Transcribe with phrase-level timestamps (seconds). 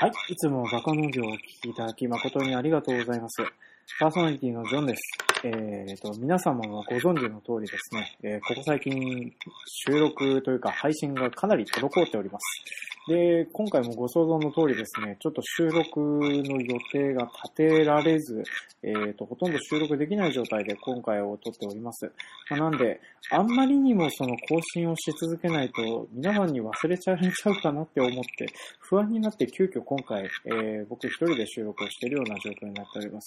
[0.00, 0.12] はい。
[0.28, 3.42] いつもバカ農業をお聞きいただき誠にありがとうございます。
[3.98, 5.02] パーソナリティのジョンです。
[5.42, 9.32] えー、と、皆様はご存知の通りですね、えーここ最近
[9.66, 12.87] 収録というか配信がかなり滞っております。
[13.08, 18.42] で、今回もご想像の通りですね、ちょっと収録の予定が立てられず、
[18.82, 22.12] えー、と、ほとんど収録できない状態で今回を撮っております。
[22.50, 23.00] まあ、なんで、
[23.30, 28.46] あんまりにもその更新をし続けないと、皆さんに忘れちゃれちゃうかなって思って、
[28.80, 33.26] 不安になって急遽今回、えー僕一人で収録をしているような状況になっております。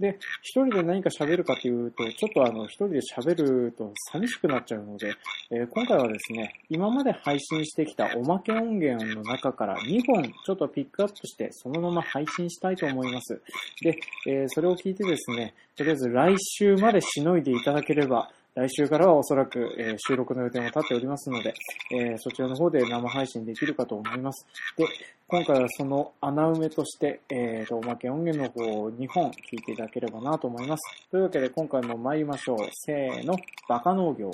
[0.00, 5.14] で、一人で何か喋るかというと、ちょっとあの、一人で喋ると寂しくなっちゃうので、
[5.50, 13.40] えー今回はですね、今まで配信してきたおまけ音源のの中から2本ちょっとピックアップして、そのまま配信したいと思います。
[13.82, 21.54] で、えーそれを聞いてですね、とりあえず来週までしのいでいただければ、来週からはおそらく、えー収録の予定も立っておりますので、
[21.92, 24.46] えーそちらの方で生配信できるかと思います。
[24.76, 24.86] で、
[25.28, 31.10] 今回はその穴埋めとして、えーと、おまけ音源の方を2本聞いていただければなと思います。
[31.10, 32.58] というわけで今回も参りましょう。
[32.72, 33.36] せーの、
[33.68, 34.30] バカ農業。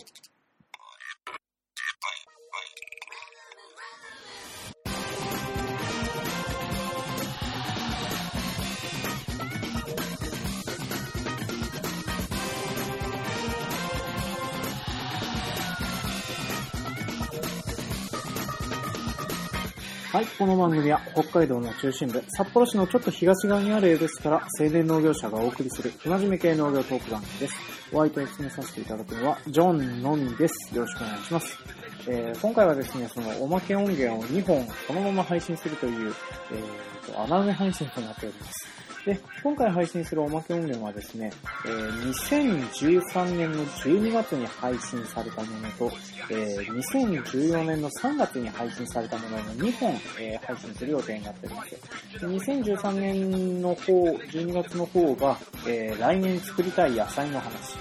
[20.15, 27.55] はい、この番組は北海道の中心部、札幌市のちょっと東側にある江戸市から青年農業者がお送りする不真面目系農業トーク番組です。
[27.93, 30.73] お相手を務めさせていただくのは、ジョンのみです。
[30.73, 31.59] よろしくお願いします。
[32.07, 36.15] えー今回はですね、そのおまけ音源を2本そのまま配信するという、
[36.53, 38.84] えーと、穴埋め配信となっております。
[39.05, 41.31] で、今回配信するおまけ音源はですね、
[41.67, 45.93] えー2013年の12月に配信されたものと、
[46.31, 51.77] えー2014年の3月に配信されたものの2本、えー配信する予定になっております。
[52.19, 53.93] 2013年の方、
[54.33, 55.39] 12月の方が、
[55.69, 57.77] えー来年作りたい野菜の話。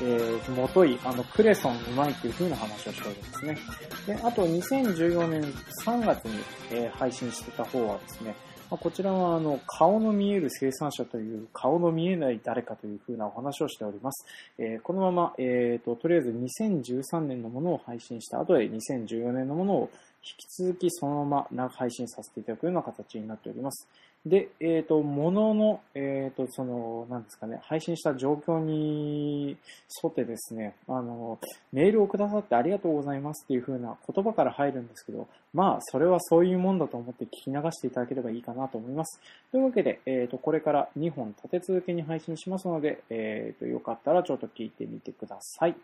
[0.00, 3.58] えー、もとい、あの、クレソンうまいっていう風な話をしておりますね。
[4.06, 5.42] で、あと2014年
[5.84, 6.38] 3月に、
[6.70, 8.36] えー配信してた方はですね、
[8.70, 14.26] まあこちらはあの顔の見える生産者という顔の見えない誰かというふうなお話をしております。
[14.58, 19.90] えーこのまま、えーと、とりあえず2013年のものを配信した後で2014年のものを
[20.22, 23.86] 引き続きそのまま配信させていただくような形になっております。
[24.26, 29.56] で、えっ、と、ものの、えっ、と、その、なんですかね、配信した状況に
[30.02, 31.38] 沿ってですね、あの、
[31.72, 39.20] メールをくださってありがとうございますっていう風な言葉から入るんですけど、まあ、それはそういうもんだと思って聞き流していただければいいかなと思います。
[39.50, 45.68] というわけで、えっ、と、これから2本立て続けに配信しますので、えっ、と、よかったらちょっと聞いてみてくださ。
[45.68, 45.76] い、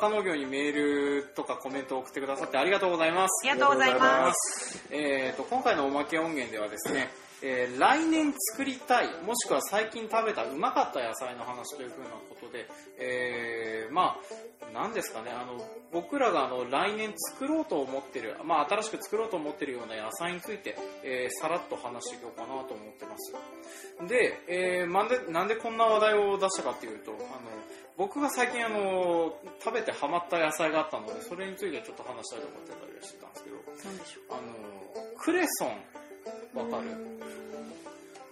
[0.00, 0.72] と、バカ農業にメー
[1.22, 3.46] ルとかコメントを送ってくださってありがとうございます。
[3.48, 4.86] ありがとうございます。
[4.90, 7.08] えー、と今回のおまけ音源ではですね、
[7.42, 12.66] えー来年作りたいもしくは最近食べたうまかった野菜の話というふうなことで、
[12.98, 23.32] えーまあ何ですかねあの僕らがあの来年作ろうと思ってる、まあ、新しく作ろうと思ってるような野菜について、えーさらっと話していこうかなと思ってます
[24.06, 27.18] で,、えーなんでなんでこんな話題を出したかっていうとあの
[27.96, 34.42] 僕が最近あの食べてハマった野菜があったのでそれについてちょっと話したいと思ってたりしてたんですけどなんでしょあの
[35.18, 35.68] クレソン。
[36.54, 36.96] わかる？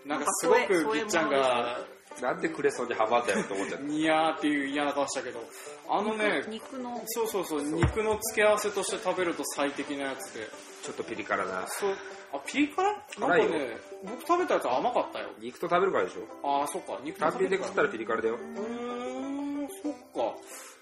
[0.07, 1.79] なんかすごくぎっちゃんが
[2.21, 5.41] なんでクレソンにハマったよって思っちゃっニヤーっていう嫌な顔したけど
[5.89, 6.51] あのねう。
[6.51, 10.47] 肉の、そうそうそう肉の付け合わせとして食べると最適なやつで。
[10.47, 10.87] た。
[10.87, 11.67] ちょっとピリ辛な。
[11.69, 11.91] そう。
[12.33, 12.85] あピリ辛？
[12.85, 15.29] なんかね僕食べたやつ甘かったよ。
[15.41, 16.23] 肉と食べるからでしょ？
[16.61, 16.99] ああそっか。
[17.05, 18.35] 肉単品で食ったらピリ辛だよ。
[18.35, 19.38] うーん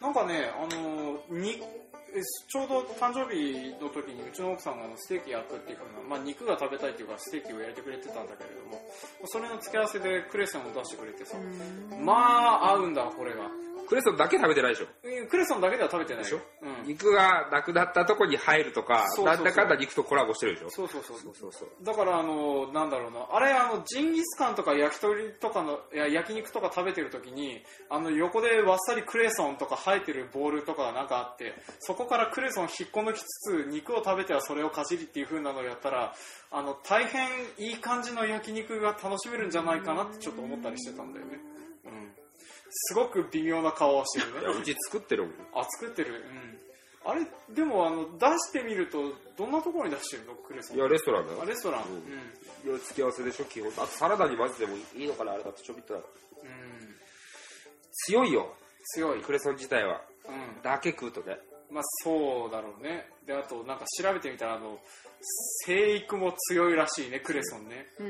[0.01, 1.63] なんかねあのに
[2.17, 8.81] えちょうど誕生日の時にうちの奥さんがステーキ焼くっていうふうな、まあ、肉が食べたいっていうからステーキを焼いてくれてたんだけれども
[9.27, 11.37] それの付け合わせでクレソンを出してくれてさ
[12.01, 13.51] まあ合うんだこれが
[13.87, 14.87] クレソンだけ食べてないでしょ。
[15.05, 16.25] うんクレソンだけでは食べてない。
[16.25, 16.41] でしょ？
[16.63, 20.71] うん、肉がなくなったとこに入るとか、なんだかんだ肉とコラボしてるでしょ？
[20.71, 21.53] そうそうそうそうそう。
[21.53, 21.69] そう。
[21.83, 23.27] だからあのなんだろうな。
[23.33, 33.25] あれあのジンギスカンとか焼き鳥とかのいや焼肉とか食べてる時にあの横でわっさりクレソンとか生えてるボールとかがなんかあってそこからクレソン引っこ抜きつ
[33.65, 36.15] つ肉を食べてはそれをかじりっていう風なのをやったら
[36.51, 37.29] あの大変
[37.59, 41.39] いい感じの焼肉が楽しめるんじゃないかなってちょっと思ったりしてたんだよね。
[41.85, 42.16] うん
[42.71, 44.41] すごく微妙な顔をしてるね。
[44.41, 45.33] いや、うち作ってるもん。
[45.55, 46.15] あ作ってる？
[47.05, 47.11] うん。
[47.11, 50.35] あれでもあの出してみるとどんなところに出してるの？
[50.35, 50.77] クレソン。
[50.77, 51.43] いや、レストランだよ。
[51.43, 51.83] あレストラン。
[51.83, 51.97] ううん。
[51.99, 53.71] ん、いや、付き合わせでしょ、基本。
[53.71, 56.01] あとサラダに混ぜてもいいのかな、あれだとちょびっとだ。
[56.01, 56.07] うん、
[57.93, 58.53] 強いよ、
[58.95, 60.01] 強い、クレソン自体は。
[60.29, 61.39] うん、だけ食うとね。
[61.71, 63.09] まあそうだろうね。
[63.27, 64.79] であとなんか調べてみたらあの
[65.67, 68.03] 生育も強いらしいねクレソンね、う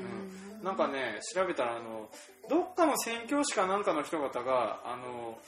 [0.60, 0.64] ん。
[0.64, 2.08] なんかね調べたらあの
[2.48, 5.38] どっかの宣教師かなんかの人方があの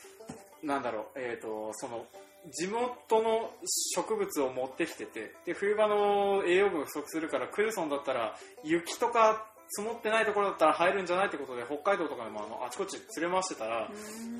[0.62, 2.06] なんだろうえっ、とその
[2.52, 3.50] 地元の
[3.94, 13.90] 植物を持ってきててで冬場の栄養分が不足するからクレソンだったら雪とか積もってないところだったら入るんじゃないってことで北海道とかでもあのあちこち連れ回してたら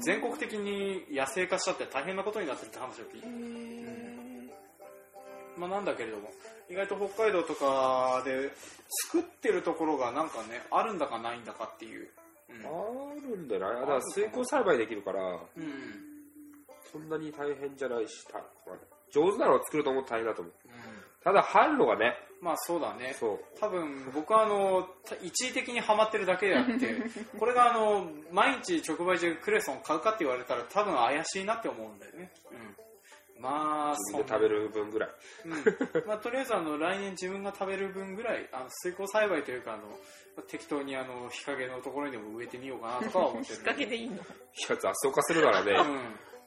[0.01, 3.27] 全国的に野生化しちゃって大変なことになってるって話を聞いて。
[5.59, 6.31] まあ、なんだけれども
[6.71, 8.53] 意外と北海道とかで
[9.11, 12.09] 作ってるところがなんかねあるんだかないんだかっていう、
[12.49, 12.57] うん。
[12.61, 13.81] あるんだよな。
[13.81, 16.09] だから水耕栽培できるから、うん。
[16.93, 18.41] そんなに大変じゃないし、た
[19.11, 20.55] 上手なのを作ると思うと大変だと思う。
[21.23, 23.15] ただ、入るのがね、まあそうだね。
[23.19, 23.41] そう。
[23.59, 26.97] 多分僕はあのた一時的にハマってるだけであって
[27.37, 32.31] これがあの毎日直売所でクレソン買うかって言われたら多分怪しいなって思うんだよね、
[33.37, 35.11] うん、まあ自分で食べる分ぐらい。
[35.47, 36.07] うん。
[36.07, 39.83] まあ、とりあえずあの来年自分が食べる分ぐらいあの水耕栽培というかあの
[40.47, 44.15] 適当にあの日陰のところにでも植えてみようかなとかは思ってるきっかけでいいの？
[44.15, 44.25] いや、
[44.77, 45.75] 雑草化するならね、う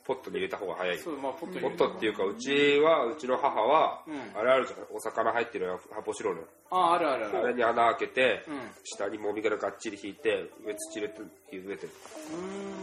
[0.03, 1.00] ポットに入れた方が早いん、。
[1.00, 6.48] そうまあポットにポッ入れるトっていうか、うちは、うちの母は、うんあれあるじゃん、お魚入ってる発泡スチロール。
[6.69, 11.21] ああるあるあるあれに穴開けて、うん下にもみ殻がっちり引いて、上土入れて、
[11.51, 11.89] 植えてる。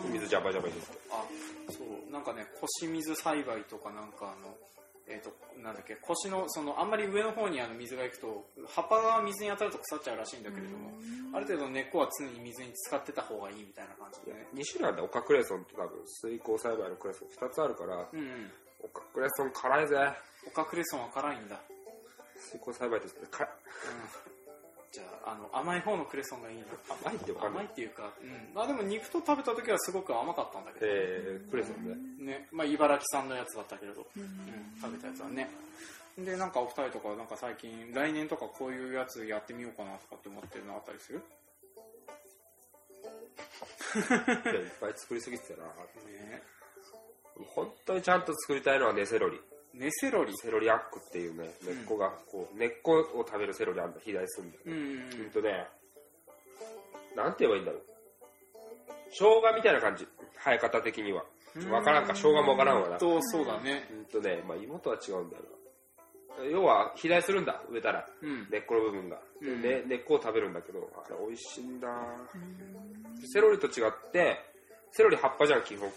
[0.04, 0.98] うーん水ジャバジャバ入れて。
[1.10, 1.24] あ
[1.72, 4.56] そうなんかね腰水栽培とかなんかあの
[5.08, 5.32] えっ、と
[5.62, 10.90] なんだっけ腰のそのあんまり上の方にあの水が行くと葉っぱが水に当たると腐っちゃうらしいんだけれども
[11.32, 14.46] ある程度根っこは常に水に浸かってた方がいいみたいな感じでね。
[14.54, 18.50] 2種類あるんだよ、オカクレソンと多分、水耕栽培のクレソン2つあるから、うんうん。
[18.80, 19.96] オカクレソン辛いぜ。
[20.46, 21.60] オカクレソンは辛いんだ。
[22.38, 23.48] 水耕栽培って辛い。
[24.28, 24.37] うん
[24.90, 26.64] じゃああの甘い方のクレソンがいいな。
[27.02, 27.68] 甘いって甘いっ。
[27.68, 28.12] ていうか、
[28.54, 31.84] うん、あでも肉と食べた時はすごく甘かったんだけど、えー、クレソン
[32.24, 32.32] ね。
[32.32, 32.48] ね。
[32.52, 34.24] まあ、茨城産のやつだったけれど、うん、
[34.80, 35.50] 食べたやつはね。
[36.16, 41.22] でなんかお二人とかなんか最近来年とかこういうやつやってみようかなとかって思ってるのあったりする？
[43.94, 45.68] いやいっぱい作りすぎてたな。
[46.10, 46.42] ね。
[47.54, 49.40] 本当にちゃんと作りたいのはネセロリ。
[49.74, 54.62] ネセロリセロリアックっていうね、根っこが、こう、根っこを食べるセロリあんだ、肥大するんだよ。
[54.66, 54.72] うん
[55.24, 55.66] うんとね、
[57.14, 57.82] なんて言えばいいんだろう。
[59.10, 60.06] 生姜みたいな感じ。
[60.44, 61.24] 生え方的には。
[61.70, 62.98] わからんか、生姜もわからんわな。
[62.98, 65.42] とそうだねほんとね、まあ芋とは違うんだよ
[66.38, 66.44] な。
[66.44, 68.06] 要は、肥大するんだ、植えたら。
[68.22, 69.20] うん根っこの部分が。
[69.40, 71.88] でうんね根っこを食べるんだけど、あれ美味しいんだ。
[73.32, 74.38] セロリと違って、
[74.92, 75.90] セロリ葉っぱじゃん、基本。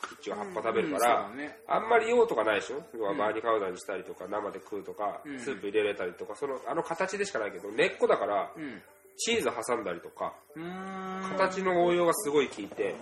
[0.00, 1.58] 口は葉っぱ食べるから、うんね。
[1.66, 2.82] あんまり用とかないでしょ？
[2.94, 5.40] 要はうん周りパウダーにしたりとか、生で食うとか、うん。
[5.40, 8.82] スープ入れれたりとか、その、あの形でしかないけど、根っこだから、うん。
[9.16, 10.34] チーズ挟んだりとか、
[11.38, 12.96] 形の応用がすごい効いて、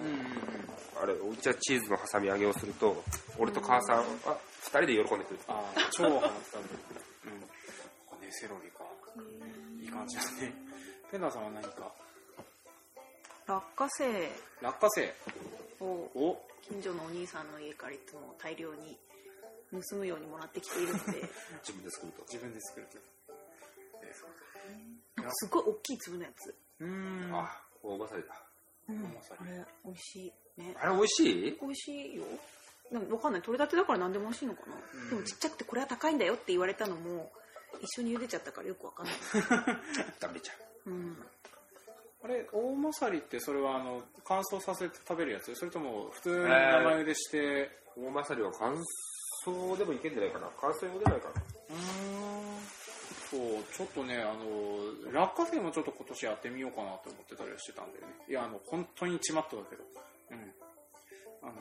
[1.03, 3.03] あれ、うちはチーズの挟み揚げをすると、
[3.39, 4.05] 俺と母さん、あ、
[4.61, 5.39] 二人で喜んでくれる。
[5.49, 6.69] あー超ハマったんだ
[8.13, 8.21] うん。
[8.21, 8.85] ネセロリか。
[9.81, 10.55] いい感じだね。
[11.11, 11.91] ペンダーさんは何か？
[13.53, 14.05] 落花生。
[14.63, 15.13] 落花生。
[15.85, 15.85] を
[16.15, 16.47] お。
[16.63, 18.97] 近所のお兄さんの家からいつも大量に
[19.91, 21.21] 盗むようにもらってきているので。
[21.61, 22.23] 自分で作ると。
[22.23, 22.99] 自分で作ると。
[24.03, 24.31] えそう
[25.17, 27.35] なんかすごい大きい粒のやつ、うーん。
[27.35, 28.43] あ、大まさりだ。
[28.89, 29.05] うん、
[29.39, 30.75] あれ美味しいね。
[30.81, 31.59] あれ美味しい？
[31.61, 32.25] 美味しいよ。
[32.91, 33.43] なんかわかんない。
[33.43, 35.09] 取れたてだから何でも美味しいのかな、うん。
[35.11, 37.33] でもちっちゃくてこれは高いんだよって言われたのも
[37.81, 39.15] 一緒に茹でちゃったからよくわかんない、
[40.21, 40.55] 食べちゃ
[40.87, 40.91] う。
[40.91, 41.27] うん、
[42.25, 45.55] あれ大まさりってそれはあの乾燥させて食べるやつ？
[45.55, 46.51] それとも普通に生
[46.91, 48.75] 茹でして、大まさりは乾
[49.47, 50.49] 燥でもいけんじゃないかな。
[50.61, 51.43] 乾燥用でないかな。
[51.71, 51.83] うーん。
[53.31, 53.41] そう
[53.75, 58.13] ちょっとねあの落花生もちょっと今年やってみようかなと思ってたりはしてたんだよね。
[58.29, 59.83] いやあの本当にちまっとだけど。
[60.31, 60.53] うん。
[61.45, 61.53] あの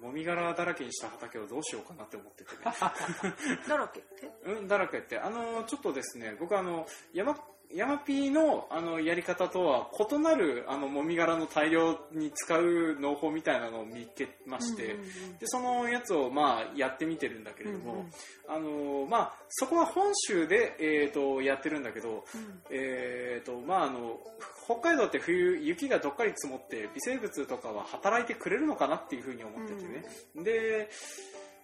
[0.00, 2.52] もみ殻だらけにした畑をどうしようかなって思ってて。
[2.54, 2.58] ね
[3.66, 4.30] だらけって？
[4.44, 7.34] うん、だらけって、あの、ちょっとですね、僕あの、山、
[7.74, 15.02] 山ピーの、あの、やり方とは異なる、あの、もみ殻の大量に使う農法みたいなのを見つけまして、うんうんう
[15.34, 15.38] ん。
[15.38, 18.10] で、そのやつを、まあ、やってみてるんだけれども、うんうん。
[18.48, 18.58] あ
[19.02, 22.60] の、まあ、そこは本州で、えっ、と、やってるんだけど、うん。
[22.70, 24.20] えっ、と、まあ、あの、
[24.64, 30.04] 北海道って冬、雪がどっかり積もって、微生物とかは働いてくれるのかなっていうふうに思っててね。
[30.42, 30.88] で、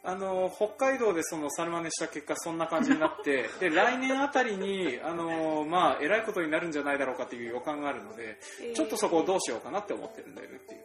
[0.05, 8.39] あの、北海道でそのサルマネした結果そんな感じになって、 で、来年あたりに、あの、まあ、偉いことになるんじゃないだろうかっていう予感があるので、
[8.75, 10.83] ちょっとそこをどうしようかなって思ってるんだよねっていう。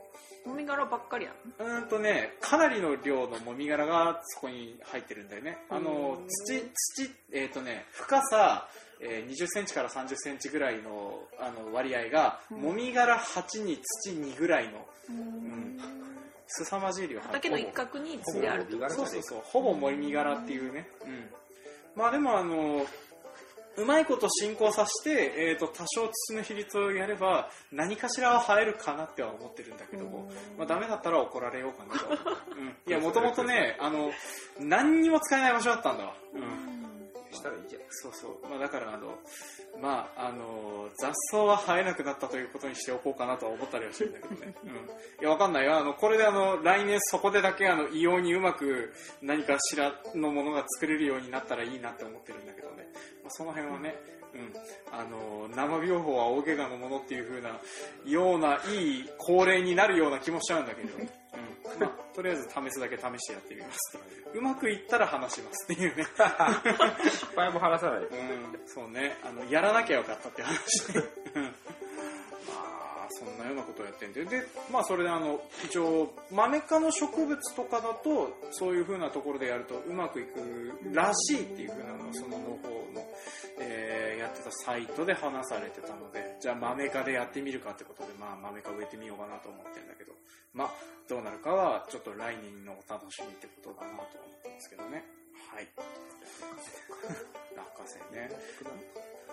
[0.47, 5.65] もみ殻ばっかりなのうーんとね、かなりの量のもみ殻がそこに入ってるんだよね。
[5.69, 6.61] あのうん、土、
[6.95, 8.69] 土、えっ、とね、深さ、
[8.99, 12.61] えー20センチから30センチぐらいのあの割合が、うん。
[12.61, 15.77] もみ殻8に土2ぐらいの、うん
[16.47, 20.89] 凄まじい量畑の一角に土であるそうそうそう、ほぼもみ殻っていうね。
[21.05, 21.29] うん。
[21.95, 22.85] まあでもあの、
[23.77, 32.31] うまいこと進行させて、えー、と多少土の比率をやれば何かしらは生えるかなっては思ってるんだけども、まあ、ダメだったら怒られようかなと。
[32.57, 34.11] うん、いやもともとねあの
[34.59, 36.76] 何にも使えない場所だったんだわ、うん、
[37.37, 37.81] したらいいじゃん。
[37.89, 39.19] そうそう、まあ、だからあの
[39.81, 44.73] まああの雑草は生えなくなったということにしておこうかなとは思ったりはしてるんだけどね、うん、い
[45.21, 45.77] やわかんないよ。
[45.77, 52.87] あのこれであの来年そこでだけあの異様にうまく何かしらのものが作れるようになったらいいなって思ってるんだけどね、
[53.23, 53.95] まあ、その辺はね、
[54.33, 54.53] うん、
[54.91, 57.59] あの生療法は大怪我のものっていう風な
[58.05, 61.09] ようないい恒例になるような気もしちゃうんだけど、うん。
[61.79, 63.97] まあ、とりあえず試すだけ試してやってみます
[64.33, 66.05] うまくいったら話しますっていうね
[67.03, 67.99] 失敗も話さない。
[67.99, 68.07] うん、
[68.65, 70.57] そうね、あの、やらなきゃよかったって話
[70.93, 71.03] ね。
[71.35, 71.49] うんま
[73.05, 74.25] あ、そんなようなことをやってんで。
[74.25, 80.39] で、まあ、それであの、一応、マメ科の植物とかだと、そういう風なところでやるとうまくいく
[80.93, 83.07] らしいっていう風なのを、その農法の、
[83.59, 90.13] えーやってたサイトで話されてたので、じゃあ、マメ科でやってみるかってことで、まあ、マメ科植えてみようかなと思ってるんだけど、
[90.55, 90.69] まあ、
[91.09, 95.03] どうなるかは、ちょっと来年のお楽しみってことだなと思ってますけどね。
[95.51, 95.67] はい。
[97.51, 98.31] 落花生ね。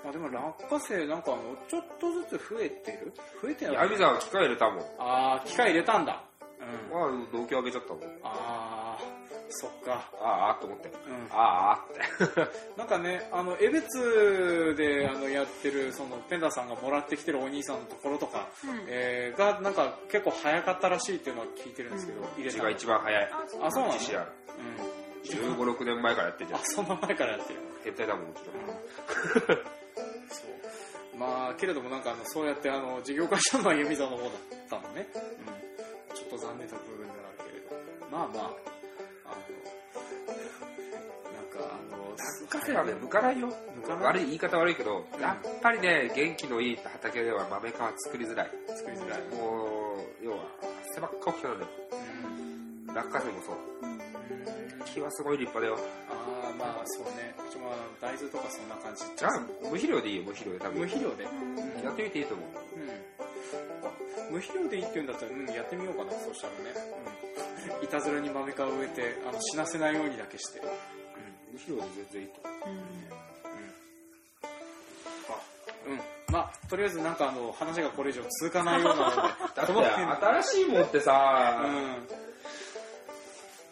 [0.03, 3.15] まあでも落花生なんかあの、ちょっとずつ増えてる？
[3.41, 3.75] 増えてない？
[3.77, 4.85] ヤミさんは機械入れたもん。
[4.99, 6.21] あー、機械入れたんだ。
[6.59, 6.91] うん。
[6.91, 8.21] まあ、動機上げちゃったもん。
[8.25, 9.14] あー、
[9.55, 10.11] そっか。
[10.21, 10.89] ああ、と思って。
[10.89, 11.29] うん。
[11.31, 12.49] ああって。
[12.77, 23.25] なんかね、あの、江別であのやってる、その、ペンダさんがもらってきてるお兄さんのところとか、うんえー、が、なんか結構早かったらしいっていうのは聞いてるんですけど、うん入れたうちが一番早い。
[23.33, 23.95] あそうあ、そうなの？
[23.95, 24.31] 自信ある。
[24.59, 25.57] うん。
[25.57, 26.65] 15、6年前からやってんじゃあ、ん。
[26.65, 27.61] そんな前からやってる。
[27.85, 29.59] 変態だもん、もちろん。
[30.29, 30.55] そう
[31.19, 34.31] まあけれどもなんかあのそうやってあの事業会社の歩み座の方だっ
[34.69, 38.74] たのね、うん、ちょっと残念な部分ではあるけれどまあまあ
[41.55, 43.49] かあの落花生はね、向かないよ。
[43.77, 47.75] 向かない悪い、言い方悪いけど、やっぱりね、元気のいい畑では豆皮
[48.05, 48.51] 作りづらい。
[48.77, 50.45] 作りづらい、もう、要は、
[50.91, 53.57] 汗ばっか起きたので、うん落花生もそう。
[54.85, 55.79] 木はすごい立派だよ。
[56.09, 60.81] ああまあそうねうちも大豆とかそんな感じじゃあ、無肥料でいいよ、無肥料で多分。
[60.81, 61.25] 無肥料で、
[61.83, 62.47] やってみていいと思う。
[62.47, 63.15] うん
[63.83, 63.91] あ
[64.31, 70.69] 無肥料でいいって言うんだったら、うん、やってみようかなそうしたらね、うん、いたずらに豆皮を植えてあの死なせないようにだけして、うん
[71.55, 72.51] 無肥料で全然いいと思
[75.87, 76.01] うん。
[76.33, 79.21] まあ、とりあえずなんかあの、話がこれ以上続かないようなので、う。
[79.55, 81.63] だこの辺って、新しいもんってさ、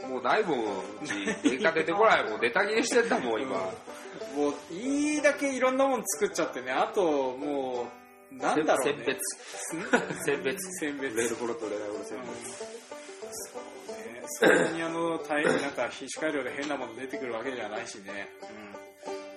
[0.04, 1.24] うもうないもん、うち。
[1.24, 2.40] データ出てこないもん。
[2.40, 3.56] ネタ切れしてんだもん、今。
[4.34, 4.36] ん。
[4.36, 7.02] もう、いいだけいろんなもん作っちゃってね、あと、
[7.36, 7.88] も
[8.32, 8.94] う、なんだろうね。
[8.94, 9.20] 選別。
[10.24, 10.78] 選別。
[10.78, 11.16] 選別。
[11.16, 12.81] レールコロとレラウル選うん別。
[14.42, 18.28] そんなにあの、大変、なんか、品種改良で変なもの出てくるわけじゃないしね。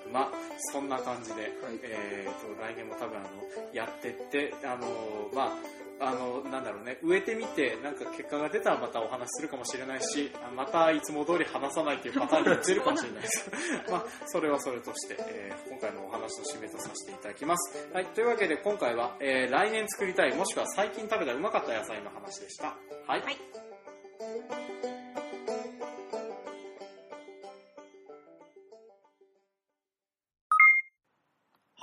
[0.05, 0.11] うん。
[0.11, 0.31] まあ、
[0.71, 1.51] そんな感じで、
[1.83, 3.27] えーと、来年も多分あの、
[3.73, 5.53] やってって、あの、ま
[5.99, 13.51] あ、あの、なんだろうね、植えてみて、なんか結果が出たらまたお話しするかもしれないし、あまたいつも通り話さないっていうパターンに移るかもしれないです。
[13.89, 17.87] まあ、それはそれとして、えー今回のお話の締めとさせていただきます。
[17.93, 22.77] はい、というわけで今回は、えー来年作りたい、もしくは最近食べたうまかった野菜の話でした。
[23.07, 23.21] はい。
[23.21, 23.74] はい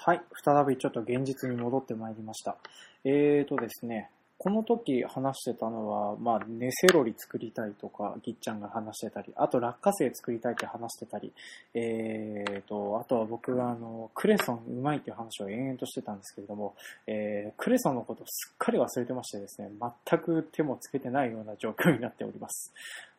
[0.04, 2.56] はい、再びちょっと現実に戻ってまいりました。
[3.04, 11.32] えーとですね、この時話してたのは、まあ、ネセロリ作りたいとか、ぎっちゃんが話してたり、あと落花生作りたいって話してたり、
[11.74, 16.74] えーと、あとは僕があの、クレソンうまいっていう話を延々としてたんですけれども、
[17.06, 19.70] えー、クレソンのことすっかり忘れてましてですね、
[20.08, 22.72] 全く手もつけてないような状況になっております。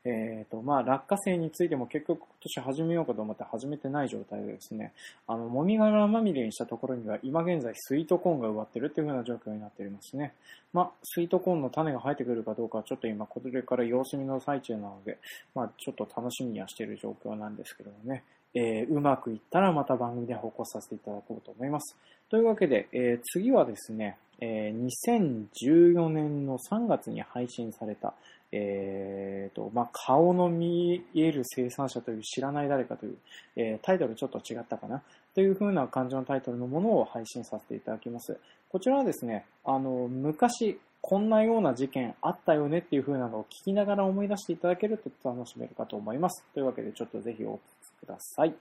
[0.06, 4.92] えーと、まあ、落花生についても結局今年始めようかと思って始めてない状態でですね、
[5.28, 10.34] あの、もみ殻まみれにしたところには、今現在スイートコーンが植わってるっていう風な状況になっておりますね。
[10.74, 15.18] まあ、スイートコーンの種が生えてくるかどうかはちょっと今、これから様子見の最中なので、
[15.56, 18.24] まあ、ちょっと楽しみにはしている状況なんですけどもね。
[18.56, 21.98] えーうまくいったらまた番組で報告させていただこうと思います。
[22.30, 28.14] というわけで、えー次はですね、えー2014年の3月に配信された、
[28.56, 33.18] えーと、まあ、顔の見える生産者という知らない誰かという、
[33.56, 35.02] えータイトルちょっと違ったかな
[35.34, 38.38] という風な感じのタイトルのものを配信させていただきます。
[38.70, 46.44] こちらはですね、あの、昔、こんなような事件あったよねっていう風なのを聞きながら思い出していただけると楽しめるかと思います。
[46.54, 48.54] というわけでちょっとぜひお聞きください。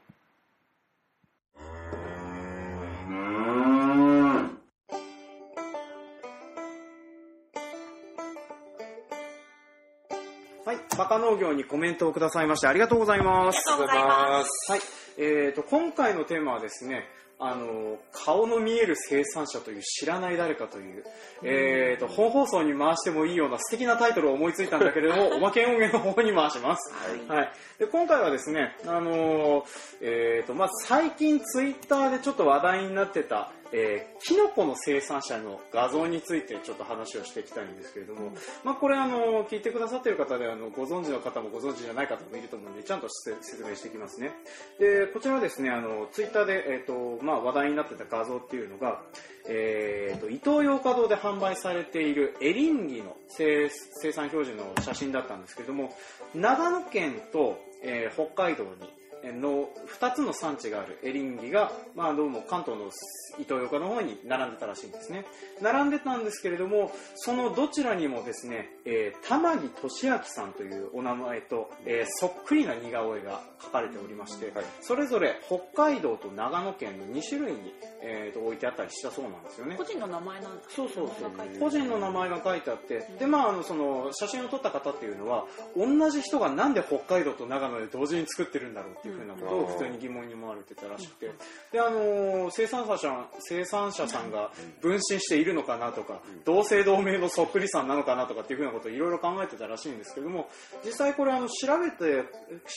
[10.97, 13.59] バカ農業にコメントをくださいましてありがとうございます。
[13.69, 14.81] ありがとうございますはい、
[15.19, 17.07] えーと、今回のテーマはですね、
[17.45, 21.05] あの、顔の見える生産者という知らない誰かという、
[21.43, 26.95] えーと、本放送に回してもいいような素敵なタイトルを思いついたんだけれども、 おまけ音源の方に回します。
[27.29, 27.53] はい。
[27.79, 29.65] で、今回はですね、あのー
[30.03, 38.33] えーと、まあ、最近ツイッターでちょっと話題になってた、えー、キノコの生産者の画像についてちょっと話をしていきたいんですけれども、
[38.65, 44.33] まあ、これあの、聞いてくださっている方であの、ご存知の方もご存知じゃない方もいると思うので、ちゃんと説説明していきますね。
[44.79, 49.03] で、こちらはですね、あの、ツイッターで、えっ、と、まあ、話題になってた画像っていうのが、
[49.49, 55.95] えー、と、イトーヨーカドーで販売されているエリンギの生生産表示の写真だったんですけれども、
[56.35, 59.69] 長野県と、えー北海道に、の
[60.01, 62.91] 2つの産地があるエリンギが、まあ、どうも関東の
[63.39, 65.25] イトーヨーカの方に並んでたらしいんですね。
[65.61, 74.65] 並んでたんですけれどもそのどちらにもですね、えー玉木俊明さんというお名前と、えーそっくりな似顔絵が描かれておりまして、はい。
[74.81, 79.77] それぞれ北海道と長野県の2種類に、えーと置いてあったりしたそうなんですよね。
[79.77, 80.63] 個人の名前なんだ。
[80.69, 81.31] そうそうそう。
[81.31, 81.61] 名前が書いてある。
[81.61, 85.45] 個人の名前が書いてあってでまああのその写真を撮った方っていうのは
[85.77, 91.31] 同じ人がなんで北海道と長野で同時に作ってるんだろうっていうふうなことを普通に疑問に思われてたらしくて。
[91.73, 94.51] であの生産者さん生産者さんが
[94.81, 100.49] 分身しているのかなとか同姓同名のそっくりさんなのかなとかっていうふうなことをいろいろ考えてたらしいんですけども
[100.85, 102.25] 実際これあの調べて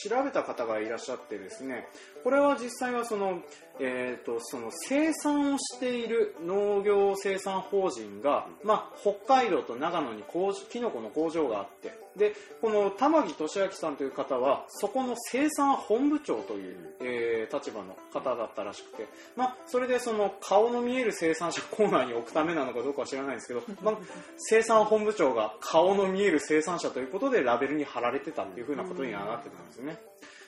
[0.08, 1.86] 調べた方がいらっしゃってですね
[2.26, 3.40] これは実際はその
[3.78, 23.98] えー、とその生産をしている農業生産法人が、まあ、北海道と長野に工場キノコの工場があってでこの玉木俊明さんという方はそこの生産本部長という、えー立場の方だったらしくて、まあ、それでその顔の見える生産者コーナーに置くためなのかどうかは知らないんですけど、 まあ、
[24.36, 29.96] 生産本部長が顔の見える生産者ということでラベルに貼られてたっていうふうなことにはなってたんですよね。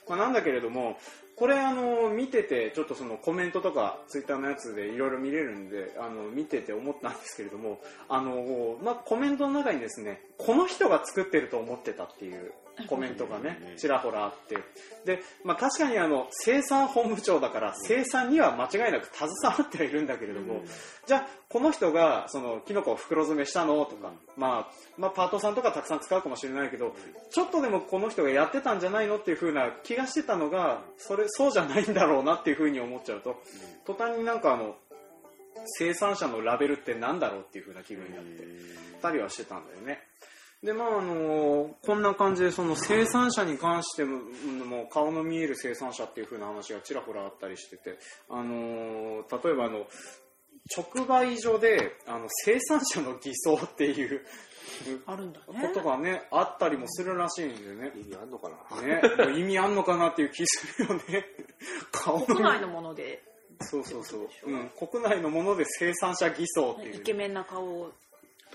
[0.08, 0.98] まあ、なんだけれども、
[1.38, 12.52] これあの見ててちょっとそのコメントとかツイッターのやつでいろいろ見れるんであの見てて思ったんですけれどもあの、まあ、コメントの中にですねこの人が作ってると思ってたっていう
[12.86, 14.58] コメントがねちらほらあって。
[15.04, 20.62] で、まあ、確かにあの生産本部長だから生産には間違いなく携わってはいるんだけれども、
[21.06, 26.94] じゃあこの人がそのキノコを袋詰めしたのとか、まあ、まあパートさんとかたくさん使うかもしれないけど
[27.30, 33.42] ちょっとでもこの人がやってたんじゃないのっていう風な気がしてたのがそれそうじゃないんだろうなっていう風に思っちゃうと
[33.86, 34.76] 途端になんかあの
[35.78, 38.44] 生産者のラベルってなんだろうっていう風な気分になって
[39.02, 40.00] たりはしてたんだよね。
[40.62, 44.18] でまああのこんな感じでその生産者に関しても
[44.66, 49.86] もう顔の見える生産者っていう風な話がちらほらあったりしてて、あの例えばあの
[50.76, 54.20] 直売所であの生産者の偽装っていう
[55.06, 55.68] あるんだね。
[55.72, 57.92] ことがねあったりもするらしいんだよね。
[57.96, 58.82] 意味あんのかな？
[58.82, 61.26] ね、意味あんのかなっていう気するよね。
[61.92, 63.22] 顔の国内のもので、
[63.60, 66.96] そうそうそう、うん、国内のもので生産者偽装っていう。
[66.96, 67.92] イケメンな顔を、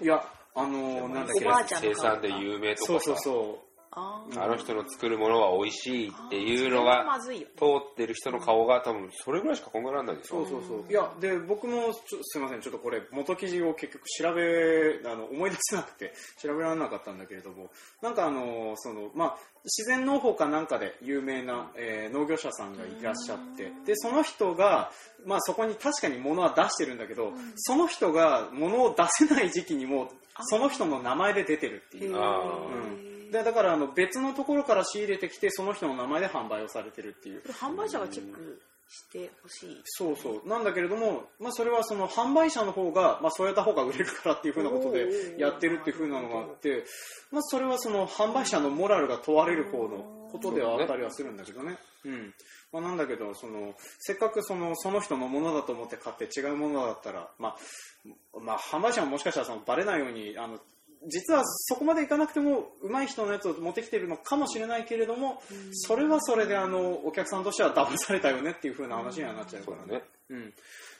[0.01, 0.23] いや、
[0.55, 1.35] あのーなんだっ
[1.67, 1.75] け。
[1.77, 3.41] 生産で有名とそうそうかさそあう。
[3.41, 7.05] んあの人の作るものは美味しいっていうのが。
[7.23, 10.45] 通ってる人の顔が多分それぐらいしか考えられないでしょ。
[10.45, 10.91] そうそうそう。
[10.91, 24.91] いや、で、僕もちょ、すいません、ちょっとこれ、元記事を結局調べ、あの、思い出せなくて、調べられなかったんだけれども、なんかあの、その、まあ、自然農法かなんかで有名な、えー農業者さんがいらっしゃって、で、その人が、
[25.25, 30.11] まあ、そこに確かに物は出してるんだけど、その人が物を出せない時期にも、
[30.49, 32.17] その人の名前で出てるっていう。
[32.17, 39.81] あうんでだからあの別のところから仕入れてきてその人の名前で販売をされてるっていう販売者がチェックしてほしい。
[39.85, 46.83] そうそうなんだけれども、まあ、それはその販売者の方が、まあ、そうやった方が売れるからっていうふうなことでやってるっていうふうなのがあって、
[47.31, 51.77] まあ、それはその販売者のモラルが問われる方のことではあったりはするんだけどね。
[52.05, 52.33] うん
[52.71, 60.59] まあ、なんだけどそのせっかくそのその人のものだと思って買って違うものだったら、まあまあ、販売者ももしかしたらそのバレないようにあの
[61.07, 70.03] 実はそこまでいかなくても上手い人のやつを持ってきてるのかもしれないけれどもそれはそれであのお客さんとしては騙されたよねっていう風な話にはなっちゃうからね。
[70.29, 70.53] うん。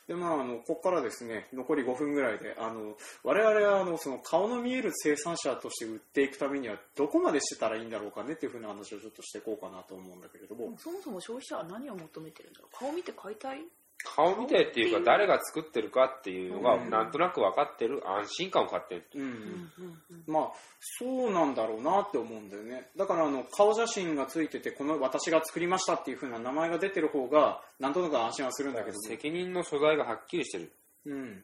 [0.08, 12.78] でまあ、あのここからですね残り5分ぐらいであの我々はあのその顔の見える生産者として売っていくためにはどこまでしてたらいいんだろうかねっていうふうな話をちょっとしていこうかなと思うんだけれどもそもそも消費者は何を求めてるんだろう。
[12.78, 13.64] 顔見て買いたい？
[14.04, 16.90] 顔見てっていうか誰が作ってるかっていうのがうん。
[16.90, 19.06] なんとなく分かってる安心感を買ってる。
[19.16, 19.22] うん。
[19.22, 22.90] うんうんまあそうなんだろうなって思うんだよね。
[22.98, 30.72] だからあの顔写真がついててこの私が作りましたっていう風な名前が出てる方がなんとなく安心はするんだけど責任の所在がはっきりしてる。
[31.06, 31.44] うん。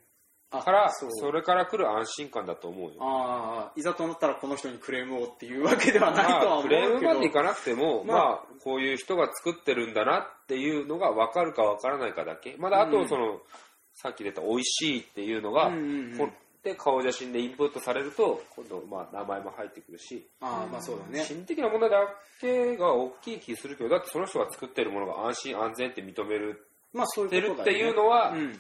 [0.52, 2.95] あから、それから来る安心感だと思うよ。
[3.02, 12.55] ああいざとなったらこの人にクレームをっていうわけではないとはまあ、思うけど、クレームまでいかなくても、まあまあ、こういう人が作ってるんだなっていうのが分かるか分からないかだけ。
[12.57, 13.41] まだあうんと、その、
[13.93, 16.17] さっき出た美味しいっていうのが、うんうんうん。
[16.17, 16.29] こ
[16.63, 21.23] で顔写真でインプットされると、今度、まあ、名前も入ってくるし、ああまあそうだね。
[21.23, 21.97] 心的な問題だ
[22.41, 27.77] けが大きい気するけど、だってその人が作ってるものが安心安全って認めるまあそういうてことだよね。
[27.77, 28.59] るっていうのは、うん。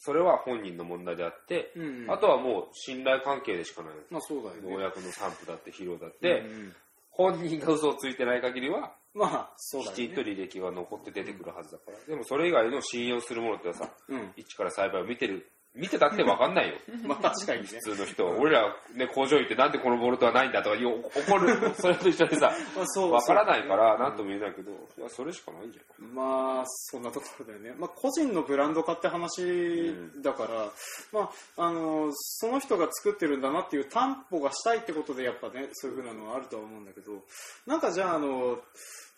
[0.00, 2.10] それは本人の問題であって、うんうん。
[2.10, 3.92] あとはもう信頼関係でしかない。
[4.10, 4.74] まあそうだよね。
[4.74, 6.74] 農薬の散布だって肥料だって、うんうん
[7.18, 11.98] 本人が嘘をついてない限りは、まあそうだきちんと履歴が残って出てくるはずだから。
[12.06, 16.74] でもそれ以外の信用するものってさ、うん一から栽培を見てる、見てたって分かんないよ。
[17.06, 17.68] まあ確かにね。
[17.68, 18.26] 普通の人。
[18.26, 18.32] は。
[18.32, 30.70] 俺ら、ね、工場行ってなんでこのボルトはないんだとかよ怒る、 それと一緒でさ、まあそう分からないからそう何とも言えないけど、いやそれしかないんじゃまあそんなところだよね、まあ、個人のブランド化って話だから、
[31.12, 37.22] まあ、あのその人が作ってるんだなっていう担保がしたいってことでやっぱねそういうふうなのはあるとは思うんだけど。
[37.66, 38.58] なんかじゃああの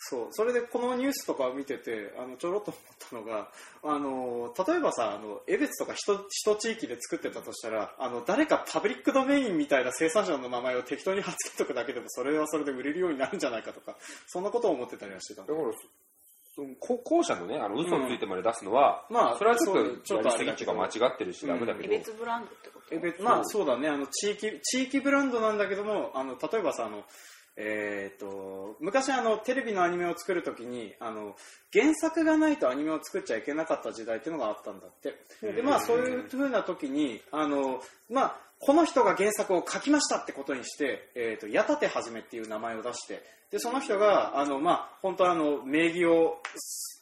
[0.03, 0.29] そう。
[0.31, 3.49] それでこのニュースとかを見ててあのちょろっと思ったのが
[3.85, 15.43] あの例えばさあの江別とか一一地域で作ってたとしたらあの誰かパブリックドメインみたいな生産者の名前を適当に貼っつけとくだけでもそれはそれで売れるようになるんじゃないかとかそんなことを思ってたりはしてた。
[15.43, 15.47] ん。
[15.47, 15.67] だから、
[16.81, 22.81] 後者のね、あの嘘をついてまで出すのは、まあそれはちょっそうちょっとあれ間違ってるしダメだけえど、別ブランドってこ
[23.17, 23.23] と？
[23.23, 23.89] まあそうだね。
[23.89, 27.05] あの地域地域ブランドなんだけどもあの例えばさあの
[27.63, 31.37] えー、と昔あのテレビのアニメを作るときにあの
[31.71, 35.15] 原作がないとアニメを作っちゃいけなかった時代っていうのがあったんだって。
[35.53, 46.39] でまあそういうふうな時にあのまあこの人が原作を書きましたってことにして、えー、と矢立はじめっていう名前を出してでその人があの、まあ、本当はあの名義を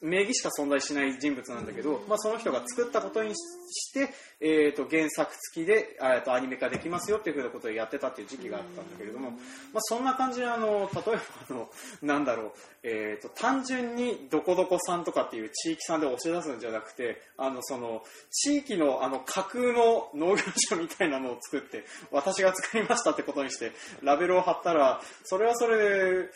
[0.01, 4.09] 名義しか存在しない人物なんだけど、まあ、その人が作ったことにして、
[4.41, 9.37] えー、と原作付きでとアニメ化できますよっていうふうなことをやってたっていう時期があったんだけれども、ま
[9.77, 11.69] あ、そんな感じであの例えばあの
[12.03, 12.53] なんだろう、
[12.85, 23.73] えー、と単純にどこどこさんとかっていう地域さんで押し出すんじゃなくてあのその地域のあの架空の農業所みたいなのを作って私が作りましたってことにして
[24.03, 26.29] ラベルを貼ったらそれはそれで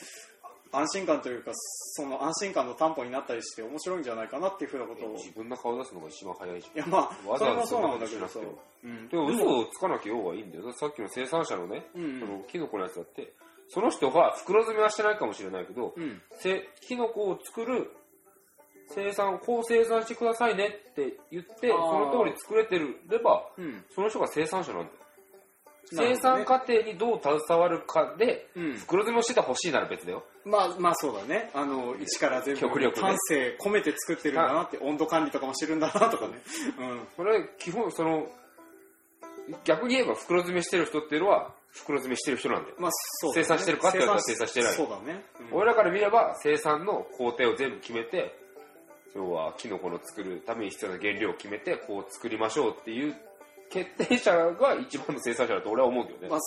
[0.72, 5.12] 安心感というかその安心感の担保になったりして面白いんじゃないかなっていうふうなことを。
[5.14, 8.87] 自分の顔出すのが一番早いじいやまあわざわざそれもそうなんだけどさう。
[8.88, 9.08] ん。
[9.08, 10.72] でも嘘をつかなきゃ要はいいんだよ。
[10.72, 13.32] さっきの生産者のね、うんそのキノコのやつだって、
[13.68, 16.20] その人が袋詰めはしてないかもしれないけど、うん。
[16.38, 17.90] せキノコを作る
[18.88, 23.85] 生産、こう生産してくださいねって言って、その通り作れてれば、うん。
[23.94, 24.92] その人が生産者なんだよ。
[25.94, 28.72] 生産過程にどう携わるかで、うん。
[28.74, 30.24] 袋詰めをしててほしいなら別だよ。
[30.44, 31.50] まあまあそうだね。
[31.55, 33.02] あの一から全部極力ね。
[33.02, 36.42] 感性込めて作ってるんだなって温度管理とかもしてるんだなとかね。
[36.78, 37.00] うん。
[37.16, 38.26] それ、基本、その、
[39.64, 42.76] 逆に言えば袋詰めしてる人っていうのは、袋詰めしてる人なんだよ。
[42.78, 43.44] まあそうだね。
[43.44, 44.74] 生産してるかって言われたら生産してない。
[44.74, 45.24] そうだね。
[45.52, 45.59] うん。
[45.59, 48.35] 俺らから見れば生産の工程を全部決めて
[49.14, 53.14] 要はキノコの作るために必要な原料を決めてこう作りましょうっていう
[53.70, 56.42] 決定者が一番の生産者だと俺は思うけどね、まあうん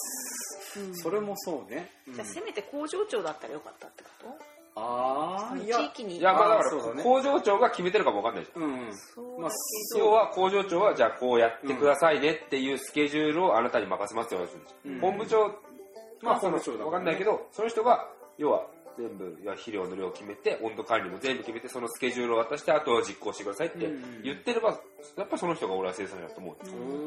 [0.94, 1.90] それもそうね。
[2.08, 4.56] うんじゃあせめて工場長だったらよかったってこと？
[4.78, 6.18] ああいや地域に。
[6.18, 7.04] いやまあだからあーそうだね。
[7.04, 8.64] 工場長が決めてるかもわかんないじゃん。
[8.64, 9.52] うんうんまあ
[9.98, 15.56] 要ど、は工場長はじゃあこうやってくださいねっていうスケジュールをあなたに任せますって言われるんです本部長
[16.22, 18.08] まあ本部長だわかんないけどその人が
[18.38, 24.80] 要は全部いや肥料の量を決めて温度管理も全部決めてそのスケジュールを渡してあとは実行してくださいってうん言ってれば
[25.18, 26.56] やっぱその人が俺は生産者だと思う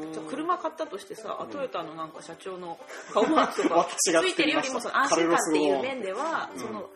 [0.05, 0.13] うん。
[0.13, 2.79] じゃあ車買ったとしてさ、トヨタのなんか社長の
[3.13, 6.59] 顔マークとか ついてるよりもその安心感っていう面では、うん。
[6.59, 6.89] その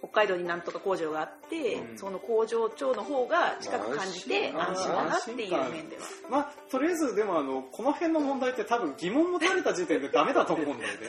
[0.00, 1.98] 北海道になんとか工場があって、うん。
[1.98, 6.02] その工場長の方が近く感じてまあ安心だなっていう面では。
[6.30, 11.06] まあとりあえずでもあのこの辺の問題って多分疑問持たれた時点でダメだと思うんだよね、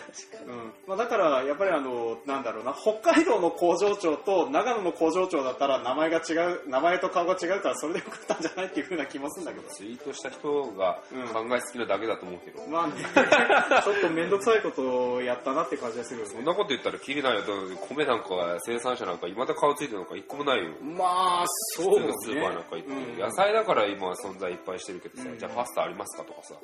[0.47, 0.73] うん。
[0.87, 9.69] まあ、だからやっぱりあのなんだろうな北海道の工場長と長野の工場長だったら名前が違う名前と顔が違うからそれでよかったんじゃないっていうふうな気もするんだけど。
[9.69, 11.01] ツイートした人が
[11.33, 12.93] 考えすぎなだけだと思うけど、まあね。
[13.83, 16.33] ちょっと面倒くさいことをやったなって感じがするよね。
[16.33, 17.43] そんなこと言ったらきりないよ。
[17.89, 20.71] 米なんかは生産者なんかいまだ顔ついてるのか一個もないよ。
[20.81, 22.13] まあそうね。
[22.19, 23.19] スーパーなんか行って、うん。
[23.19, 25.39] 野菜だから今は存在いっぱいしてるけどさ、うん。
[25.39, 26.55] じゃあパスタありますかとかさ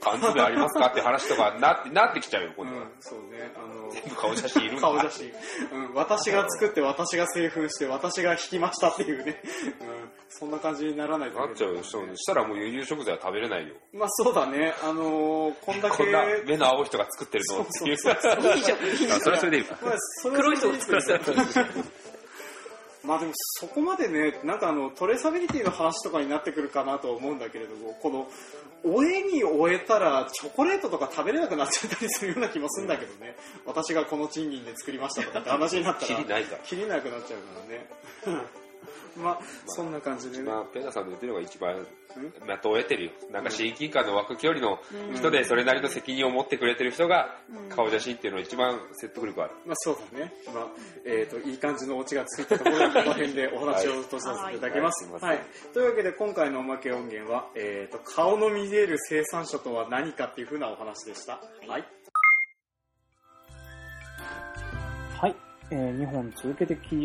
[0.00, 3.52] 缶詰ありますかって話とかなって なってきちゃうよ今度は、うん、そうね。
[3.54, 4.80] あの全部顔写真いるんだ。
[4.82, 5.32] 顔写真、
[5.72, 9.42] うん、私が作って私が製粉して私が引きましたっていうね、
[9.80, 10.01] うん、
[10.38, 11.82] そんな感じにならないとなっちゃうよ。
[11.82, 13.74] そしたらもう輸入食材は食べれないよ。
[13.92, 14.74] まあそうだね。
[14.82, 15.96] あのーこんだけ。
[15.98, 17.96] こんな目の青い人が作ってるのっていう。
[17.98, 18.14] そう
[18.56, 19.12] いいじゃん、いいじゃん。
[19.18, 19.78] あそれはそれでいいか。
[19.82, 21.20] まあそれは黒い人を作らせる。
[23.04, 28.28] まあでもそこまでね、なんかあのトレーサビリティの話とかになってくるかなとは思うんだけれども、この
[28.84, 33.36] 終えに終えたらチョコレートとか食べれなくなっちゃったりするような気もするんだけどね。
[33.66, 36.58] 私がこの賃金で作りましたとかって話になったら、キリないから。
[36.64, 38.52] 切りなくなっちゃうからね。
[39.16, 40.44] まあそんな感じでね。
[40.44, 41.86] まあ、ペナさんの言ってるのが一番、
[42.46, 43.10] まとえてるよ。
[43.30, 44.78] なんか親近感の湧く距離の
[45.14, 47.36] 人で、それなりの責任を持ってくれてる人が、
[47.68, 49.52] 顔写真っていうのが一番説得力ある。
[49.66, 50.32] まあそうだね。
[50.52, 50.66] まあ、
[51.06, 55.08] えっ、と、いい感じのオチがついたところで、この辺でお話を閉じさせていただきます。
[55.10, 55.38] はい
[55.72, 61.40] というわけで、今回のおまけ音源は、えっ、と、顔の見える生産者とは何かっていうふうなお話でした。
[61.66, 61.84] はい。
[65.20, 65.36] はい、
[65.70, 67.04] えー、2本続けて聞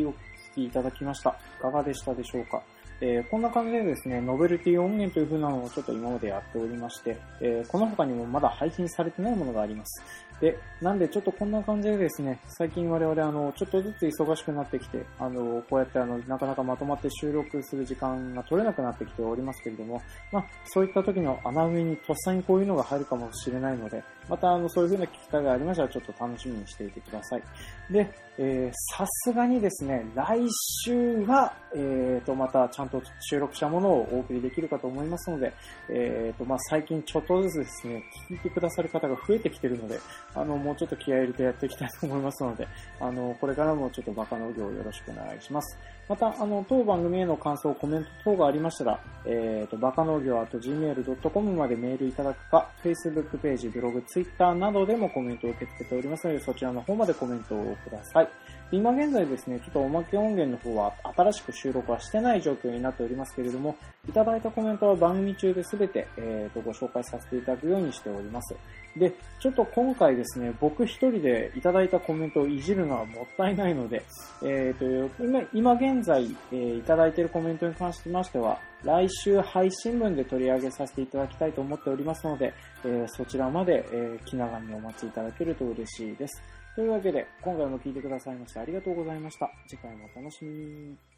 [0.58, 1.38] きいただきました。
[1.60, 2.62] いかがでしたでしょうか？
[3.00, 10.04] えーこんな感じでですね、ノベルティ音源という風なのをちょっと今までやっておりまして、えーこの他にもまだ配信されてないものがあります。
[10.42, 27.44] で、なんでちょっとこんな感じでですね、最近我々あの、ちょっとずつ忙しくなってきて、あの、こうやってあの、なかなかまとまって収録する時間が取れなくなってきておりますけれども、まあ、そういった時の穴埋めにとっさにこういうのが入るかもしれないので、またあの、そういう風な聞き方がありましたらちょっと楽しみにしていてください。
[27.92, 30.40] で、えーさすがにですね、来
[30.84, 35.54] 週は、えーと、またちゃんと収録したものをお送りできるかと思いますので、
[35.90, 40.00] えーと、まあ、最近ちょっとずつですね、聞いてくださる方が増えてきてるので、
[40.34, 42.68] あの、もうちょっと気合入れてやっていきたいと思いますので、
[43.00, 45.78] あの、これからもちょっとバカ農業をよろしくお願いします。
[46.08, 58.30] また、あの、当番組への感想、コメント等がありましたら、えーと、バカ農業 gmail.com までメールいただくか、Facebook ページ、ブログ、Twitter などでもコメントを受け付けておりますので、そちらの方までコメントをください。
[58.70, 63.78] 今現在ですね、ちょっとおまけ音源の方は新しく収録はしてない状況になっておりますけれども、
[64.10, 68.56] いただいたコメントは番組中で全て、えー、とご紹介させていただくようにしております。
[68.98, 74.04] で、ちょっと今回ですね、僕一人でいただいたコメントをいじるのはもったいないので、
[74.44, 82.54] えー、と今今現在、えーいただいているコメントに関しましては、来週配信分で取り上げさせていただきたいと思っておりますので、
[82.84, 86.42] えーそちらまで、えー気長にお待ちいただけると嬉しいです。
[86.78, 89.50] というわけで、今回も聞いてくださいましてありがとうございました。
[89.68, 91.17] 次回もお楽しみに。